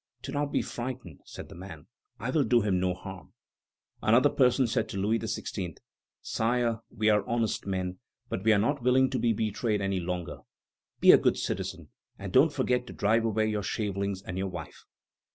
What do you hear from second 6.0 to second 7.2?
"Sire, we